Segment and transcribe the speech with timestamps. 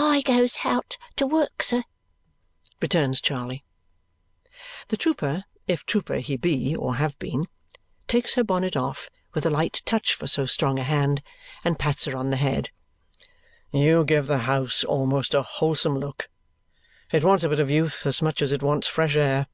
[0.00, 1.84] "I goes out to work, sir,"
[2.80, 3.66] returns Charley.
[4.86, 7.48] The trooper (if trooper he be or have been)
[8.06, 11.22] takes her bonnet off, with a light touch for so strong a hand,
[11.66, 12.70] and pats her on the head.
[13.70, 16.30] "You give the house almost a wholesome look.
[17.12, 19.48] It wants a bit of youth as much as it wants fresh air."